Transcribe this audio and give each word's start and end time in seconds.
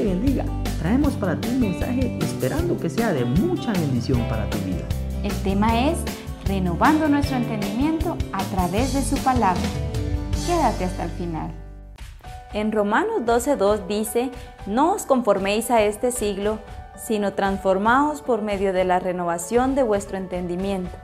te 0.00 0.06
bendiga. 0.06 0.44
Traemos 0.78 1.12
para 1.14 1.38
ti 1.38 1.48
un 1.48 1.60
mensaje 1.60 2.16
esperando 2.20 2.78
que 2.78 2.88
sea 2.88 3.12
de 3.12 3.24
mucha 3.24 3.72
bendición 3.72 4.26
para 4.28 4.48
tu 4.48 4.56
vida. 4.58 4.84
El 5.22 5.32
tema 5.42 5.90
es 5.90 5.98
renovando 6.46 7.06
nuestro 7.08 7.36
entendimiento 7.36 8.16
a 8.32 8.42
través 8.44 8.94
de 8.94 9.02
su 9.02 9.22
palabra. 9.22 9.60
Quédate 10.46 10.84
hasta 10.84 11.04
el 11.04 11.10
final. 11.10 11.50
En 12.54 12.72
Romanos 12.72 13.22
12.2 13.26 13.86
dice, 13.86 14.30
no 14.66 14.94
os 14.94 15.04
conforméis 15.04 15.70
a 15.70 15.82
este 15.82 16.12
siglo, 16.12 16.58
sino 16.96 17.34
transformaos 17.34 18.22
por 18.22 18.40
medio 18.40 18.72
de 18.72 18.84
la 18.84 18.98
renovación 19.00 19.74
de 19.74 19.82
vuestro 19.82 20.16
entendimiento, 20.16 20.96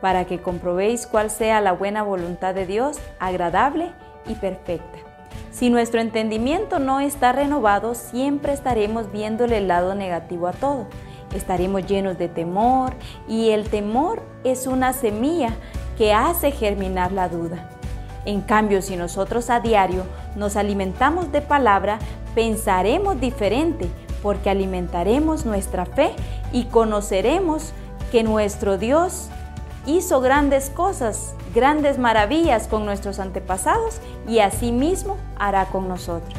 para 0.00 0.24
que 0.24 0.40
comprobéis 0.40 1.06
cuál 1.06 1.30
sea 1.30 1.60
la 1.60 1.72
buena 1.72 2.04
voluntad 2.04 2.54
de 2.54 2.64
Dios, 2.64 2.98
agradable 3.18 3.90
y 4.26 4.34
perfecta. 4.34 5.15
Si 5.56 5.70
nuestro 5.70 6.02
entendimiento 6.02 6.78
no 6.78 7.00
está 7.00 7.32
renovado, 7.32 7.94
siempre 7.94 8.52
estaremos 8.52 9.10
viéndole 9.10 9.56
el 9.56 9.68
lado 9.68 9.94
negativo 9.94 10.48
a 10.48 10.52
todo. 10.52 10.86
Estaremos 11.34 11.86
llenos 11.86 12.18
de 12.18 12.28
temor 12.28 12.92
y 13.26 13.48
el 13.48 13.66
temor 13.70 14.22
es 14.44 14.66
una 14.66 14.92
semilla 14.92 15.56
que 15.96 16.12
hace 16.12 16.50
germinar 16.50 17.10
la 17.10 17.30
duda. 17.30 17.70
En 18.26 18.42
cambio, 18.42 18.82
si 18.82 18.96
nosotros 18.96 19.48
a 19.48 19.60
diario 19.60 20.02
nos 20.34 20.56
alimentamos 20.56 21.32
de 21.32 21.40
palabra, 21.40 22.00
pensaremos 22.34 23.18
diferente 23.18 23.88
porque 24.22 24.50
alimentaremos 24.50 25.46
nuestra 25.46 25.86
fe 25.86 26.10
y 26.52 26.64
conoceremos 26.64 27.72
que 28.12 28.22
nuestro 28.22 28.76
Dios 28.76 29.30
hizo 29.86 30.20
grandes 30.20 30.70
cosas, 30.70 31.34
grandes 31.54 31.98
maravillas 31.98 32.66
con 32.66 32.84
nuestros 32.84 33.18
antepasados 33.20 34.00
y 34.28 34.40
asimismo 34.40 35.16
hará 35.38 35.66
con 35.66 35.88
nosotros. 35.88 36.38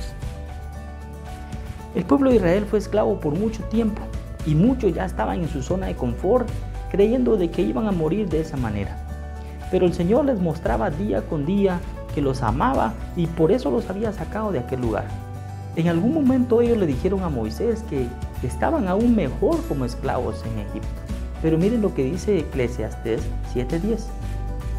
El 1.95 2.03
pueblo 2.05 2.29
de 2.29 2.35
Israel 2.35 2.65
fue 2.69 2.79
esclavo 2.79 3.19
por 3.19 3.33
mucho 3.33 3.63
tiempo 3.63 4.01
y 4.45 4.53
muchos 4.53 4.93
ya 4.93 5.05
estaban 5.05 5.41
en 5.41 5.49
su 5.49 5.63
zona 5.63 5.87
de 5.87 5.95
confort 5.95 6.47
creyendo 6.91 7.37
de 7.37 7.49
que 7.49 7.61
iban 7.61 7.87
a 7.87 7.91
morir 7.91 8.29
de 8.29 8.41
esa 8.41 8.57
manera. 8.57 8.97
Pero 9.71 9.85
el 9.85 9.93
Señor 9.93 10.25
les 10.25 10.39
mostraba 10.39 10.89
día 10.89 11.21
con 11.23 11.45
día 11.45 11.79
que 12.13 12.21
los 12.21 12.43
amaba 12.43 12.93
y 13.15 13.27
por 13.27 13.51
eso 13.51 13.71
los 13.71 13.89
había 13.89 14.13
sacado 14.13 14.51
de 14.51 14.59
aquel 14.59 14.81
lugar. 14.81 15.05
En 15.75 15.87
algún 15.87 16.13
momento 16.13 16.61
ellos 16.61 16.77
le 16.77 16.85
dijeron 16.85 17.23
a 17.23 17.29
Moisés 17.29 17.83
que 17.89 18.07
estaban 18.43 18.87
aún 18.87 19.15
mejor 19.15 19.61
como 19.67 19.85
esclavos 19.85 20.43
en 20.45 20.59
Egipto. 20.59 21.16
Pero 21.41 21.57
miren 21.57 21.81
lo 21.81 21.93
que 21.93 22.03
dice 22.03 22.39
Eclesiastes 22.39 23.21
7:10. 23.53 24.07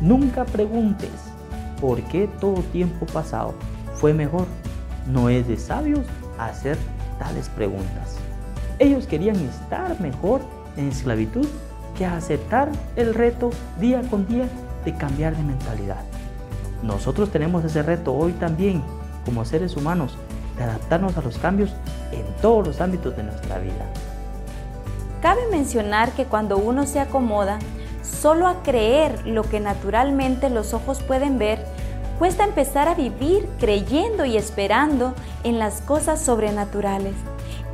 Nunca 0.00 0.44
preguntes 0.44 1.10
por 1.80 2.00
qué 2.02 2.28
todo 2.40 2.62
tiempo 2.72 3.06
pasado 3.06 3.54
fue 3.94 4.12
mejor. 4.12 4.46
No 5.06 5.28
es 5.28 5.46
de 5.48 5.56
sabios 5.56 6.00
hacer 6.38 6.76
tales 7.18 7.48
preguntas. 7.48 8.16
Ellos 8.78 9.06
querían 9.06 9.36
estar 9.36 10.00
mejor 10.00 10.40
en 10.76 10.88
esclavitud 10.88 11.46
que 11.96 12.06
aceptar 12.06 12.70
el 12.94 13.14
reto 13.14 13.50
día 13.80 14.02
con 14.02 14.26
día 14.26 14.48
de 14.84 14.94
cambiar 14.94 15.36
de 15.36 15.42
mentalidad. 15.42 16.04
Nosotros 16.82 17.30
tenemos 17.30 17.64
ese 17.64 17.82
reto 17.82 18.14
hoy 18.14 18.32
también 18.32 18.82
como 19.24 19.44
seres 19.44 19.76
humanos 19.76 20.16
de 20.56 20.64
adaptarnos 20.64 21.16
a 21.16 21.22
los 21.22 21.38
cambios 21.38 21.70
en 22.12 22.24
todos 22.40 22.66
los 22.66 22.80
ámbitos 22.80 23.16
de 23.16 23.24
nuestra 23.24 23.58
vida. 23.58 23.84
Cabe 25.20 25.48
mencionar 25.50 26.12
que 26.12 26.26
cuando 26.26 26.58
uno 26.58 26.86
se 26.86 27.00
acomoda 27.00 27.58
solo 28.02 28.46
a 28.46 28.62
creer 28.62 29.26
lo 29.26 29.42
que 29.42 29.58
naturalmente 29.58 30.48
los 30.48 30.74
ojos 30.74 31.02
pueden 31.02 31.38
ver, 31.38 31.64
cuesta 32.20 32.44
empezar 32.44 32.88
a 32.88 32.94
vivir 32.94 33.48
creyendo 33.58 34.24
y 34.24 34.36
esperando 34.36 35.14
en 35.42 35.58
las 35.58 35.80
cosas 35.80 36.20
sobrenaturales, 36.20 37.14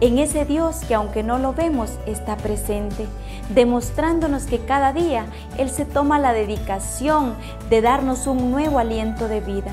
en 0.01 0.19
ese 0.19 0.47
Dios 0.47 0.81
que 0.89 0.95
aunque 0.95 1.23
no 1.23 1.39
lo 1.39 1.53
vemos 1.53 1.99
está 2.07 2.37
presente, 2.39 3.07
demostrándonos 3.51 4.45
que 4.45 4.61
cada 4.61 4.95
día 4.95 5.27
Él 5.59 5.69
se 5.69 5.85
toma 5.85 6.19
la 6.19 6.33
dedicación 6.33 7.35
de 7.69 7.83
darnos 7.83 8.27
un 8.27 8.51
nuevo 8.51 8.79
aliento 8.79 9.29
de 9.29 9.41
vida, 9.41 9.71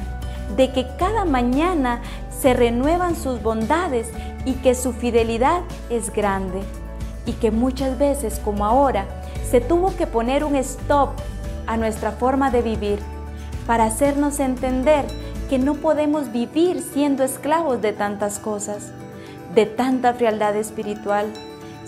de 0.57 0.73
que 0.73 0.87
cada 0.97 1.23
mañana 1.23 2.01
se 2.29 2.53
renuevan 2.53 3.15
sus 3.15 3.41
bondades 3.41 4.09
y 4.43 4.55
que 4.55 4.75
su 4.75 4.91
fidelidad 4.91 5.61
es 5.89 6.11
grande 6.11 6.61
y 7.25 7.33
que 7.33 7.51
muchas 7.51 7.97
veces, 7.97 8.39
como 8.43 8.65
ahora, 8.65 9.05
se 9.49 9.61
tuvo 9.61 9.95
que 9.95 10.07
poner 10.07 10.43
un 10.43 10.55
stop 10.55 11.11
a 11.67 11.77
nuestra 11.77 12.11
forma 12.11 12.51
de 12.51 12.61
vivir 12.61 12.99
para 13.67 13.85
hacernos 13.85 14.39
entender 14.39 15.05
que 15.49 15.59
no 15.59 15.75
podemos 15.75 16.31
vivir 16.31 16.81
siendo 16.81 17.23
esclavos 17.23 17.81
de 17.81 17.93
tantas 17.93 18.39
cosas, 18.39 18.91
de 19.53 19.65
tanta 19.65 20.13
frialdad 20.13 20.55
espiritual, 20.55 21.27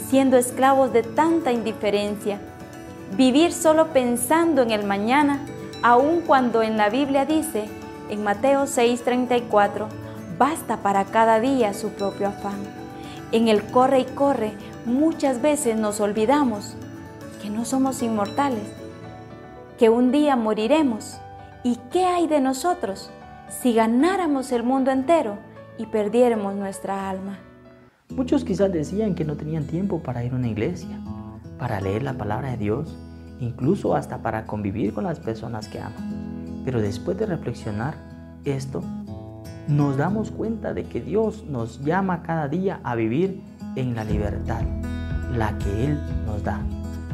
siendo 0.09 0.37
esclavos 0.37 0.91
de 0.91 1.03
tanta 1.03 1.51
indiferencia, 1.51 2.39
vivir 3.15 3.53
solo 3.53 3.93
pensando 3.93 4.61
en 4.61 4.71
el 4.71 4.83
mañana, 4.83 5.39
aun 5.81 6.21
cuando 6.21 6.61
en 6.61 6.77
la 6.77 6.89
Biblia 6.89 7.25
dice, 7.25 7.65
en 8.09 8.23
Mateo 8.23 8.65
6:34, 8.65 9.87
basta 10.37 10.77
para 10.77 11.05
cada 11.05 11.39
día 11.39 11.73
su 11.73 11.89
propio 11.89 12.27
afán. 12.27 12.82
En 13.33 13.47
el 13.47 13.63
corre 13.63 14.01
y 14.01 14.05
corre 14.05 14.51
muchas 14.85 15.41
veces 15.41 15.75
nos 15.75 15.99
olvidamos 15.99 16.75
que 17.41 17.49
no 17.49 17.65
somos 17.65 18.03
inmortales, 18.03 18.71
que 19.79 19.89
un 19.89 20.11
día 20.11 20.35
moriremos. 20.35 21.17
¿Y 21.63 21.79
qué 21.91 22.05
hay 22.05 22.27
de 22.27 22.39
nosotros 22.39 23.09
si 23.49 23.73
ganáramos 23.73 24.51
el 24.51 24.61
mundo 24.61 24.91
entero 24.91 25.39
y 25.79 25.87
perdiéramos 25.87 26.53
nuestra 26.53 27.09
alma? 27.09 27.39
Muchos 28.09 28.43
quizás 28.43 28.71
decían 28.71 29.15
que 29.15 29.25
no 29.25 29.35
tenían 29.35 29.65
tiempo 29.65 30.03
para 30.03 30.23
ir 30.23 30.33
a 30.33 30.35
una 30.35 30.49
iglesia, 30.49 30.99
para 31.57 31.81
leer 31.81 32.03
la 32.03 32.13
palabra 32.13 32.51
de 32.51 32.57
Dios, 32.57 32.95
incluso 33.39 33.95
hasta 33.95 34.21
para 34.21 34.45
convivir 34.45 34.93
con 34.93 35.05
las 35.05 35.19
personas 35.19 35.67
que 35.69 35.79
aman. 35.79 36.61
Pero 36.65 36.79
después 36.79 37.17
de 37.17 37.25
reflexionar 37.25 37.95
esto, 38.45 38.83
nos 39.67 39.97
damos 39.97 40.31
cuenta 40.31 40.73
de 40.73 40.83
que 40.83 41.01
Dios 41.01 41.45
nos 41.47 41.83
llama 41.83 42.23
cada 42.23 42.47
día 42.47 42.79
a 42.83 42.95
vivir 42.95 43.41
en 43.75 43.95
la 43.95 44.03
libertad, 44.03 44.61
la 45.35 45.57
que 45.57 45.85
Él 45.85 45.99
nos 46.25 46.43
da, 46.43 46.59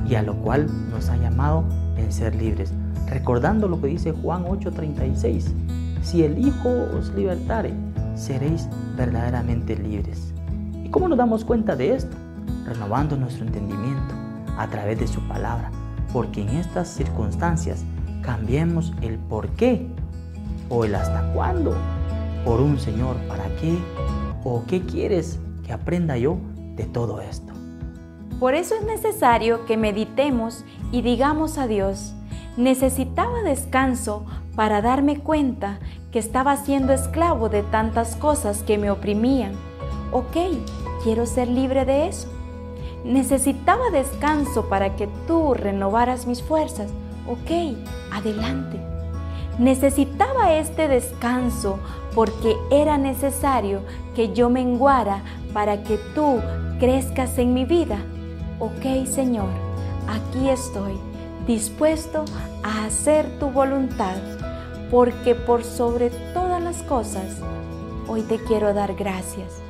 y 0.08 0.16
a 0.16 0.24
lo 0.24 0.36
cual 0.36 0.68
nos 0.90 1.10
ha 1.10 1.18
llamado 1.18 1.64
en 1.98 2.12
ser 2.12 2.36
libres. 2.36 2.74
Recordando 3.08 3.68
lo 3.68 3.80
que 3.80 3.88
dice 3.88 4.12
Juan 4.12 4.46
8:36, 4.46 5.54
si 6.02 6.24
el 6.24 6.38
Hijo 6.38 6.70
os 6.98 7.14
libertare, 7.14 7.74
seréis 8.16 8.68
verdaderamente 8.98 9.76
libres. 9.76 10.34
¿Y 10.84 10.90
cómo 10.90 11.08
nos 11.08 11.18
damos 11.18 11.46
cuenta 11.46 11.76
de 11.76 11.96
esto? 11.96 12.16
Renovando 12.66 13.16
nuestro 13.16 13.46
entendimiento 13.46 14.16
a 14.58 14.68
través 14.68 15.00
de 15.00 15.08
su 15.08 15.22
palabra, 15.28 15.72
porque 16.12 16.42
en 16.42 16.50
estas 16.50 16.88
circunstancias 16.88 17.86
cambiemos 18.22 18.94
el 19.02 19.18
por 19.18 19.50
qué 19.52 19.88
o 20.70 20.84
el 20.86 20.96
hasta 20.96 21.32
cuándo 21.34 21.76
por 22.46 22.62
un 22.62 22.80
Señor, 22.80 23.16
¿para 23.28 23.46
qué? 23.58 23.78
¿O 24.44 24.64
qué 24.68 24.82
quieres 24.82 25.40
que 25.66 25.74
aprenda 25.74 26.18
yo 26.18 26.38
de 26.76 26.86
todo 26.86 27.22
esto? 27.22 27.54
Por 28.40 28.56
eso 28.56 28.76
es 28.76 28.84
necesario 28.84 29.66
que 29.66 29.78
meditemos 29.78 30.64
y 30.92 31.02
digamos 31.02 31.58
a 31.58 31.68
Dios, 31.68 32.14
necesitaba 32.56 33.44
descanso 33.44 34.26
para 34.56 34.82
darme 34.82 35.20
cuenta 35.20 35.80
que 36.12 36.20
estaba 36.20 36.56
siendo 36.58 36.94
esclavo 36.94 37.50
de 37.50 37.64
tantas 37.64 38.16
cosas 38.16 38.64
que 38.64 38.78
me 38.78 38.92
oprimían. 38.92 39.54
Ok, 40.12 40.38
quiero 41.04 41.26
ser 41.26 41.48
libre 41.48 41.86
de 41.86 42.08
eso. 42.08 42.30
Necesitaba 43.04 43.90
descanso 43.92 44.68
para 44.70 44.96
que 44.96 45.08
tú 45.28 45.54
renovaras 45.54 46.26
mis 46.26 46.42
fuerzas. 46.42 46.90
Ok, 47.28 47.78
adelante. 48.12 48.89
Necesitaba 49.60 50.54
este 50.54 50.88
descanso 50.88 51.80
porque 52.16 52.56
era 52.72 52.98
necesario 52.98 53.82
que 54.16 54.34
yo 54.34 54.50
menguara 54.50 55.22
para 55.52 55.84
que 55.84 55.98
tú 56.16 56.40
crezcas 56.80 57.38
en 57.38 57.54
mi 57.54 57.66
vida. 57.66 57.98
Ok, 58.60 59.06
Señor, 59.06 59.50
aquí 60.08 60.48
estoy, 60.48 60.94
dispuesto 61.46 62.24
a 62.64 62.86
hacer 62.86 63.38
tu 63.38 63.50
voluntad, 63.50 64.16
porque 64.90 65.36
por 65.36 65.66
sobre 65.66 66.10
todas 66.34 66.64
las 66.64 66.82
cosas, 66.84 67.42
hoy 68.08 68.22
te 68.22 68.38
quiero 68.38 68.74
dar 68.74 68.96
gracias. 68.96 69.62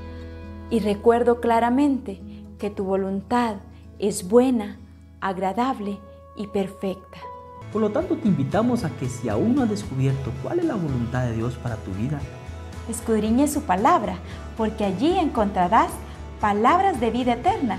Y 0.69 0.81
recuerdo 0.81 1.41
claramente 1.41 2.21
que 2.59 2.69
tu 2.69 2.83
voluntad 2.83 3.56
es 3.97 4.30
buena, 4.30 4.77
agradable 5.19 5.97
y 6.38 6.45
perfecta. 6.45 7.29
Por 7.71 7.81
lo 7.81 7.92
tanto, 7.92 8.16
te 8.18 8.27
invitamos 8.27 8.83
a 8.83 8.89
que 8.89 9.07
si 9.07 9.30
aún 9.30 9.56
no 9.56 9.63
has 9.63 9.69
descubierto 9.69 10.31
cuál 10.42 10.60
es 10.60 10.66
la 10.66 10.75
voluntad 10.75 11.24
de 11.25 11.33
Dios 11.33 11.54
para 11.56 11.75
tu 11.75 11.92
vida, 11.92 12.19
escudriñe 12.89 13.48
su 13.48 13.62
palabra, 13.62 14.16
porque 14.57 14.86
allí 14.86 15.18
encontrarás 15.18 15.92
palabras 16.42 17.00
de 17.00 17.12
vida 17.12 17.33
eterna. 17.33 17.77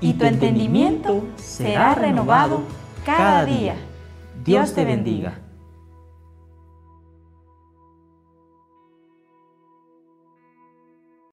Y, 0.00 0.14
tu 0.14 0.24
entendimiento 0.24 1.24
será 1.36 1.94
renovado 1.94 2.62
cada 3.04 3.44
día. 3.44 3.74
Dios 4.44 4.72
te 4.74 4.84
bendiga. 4.84 5.38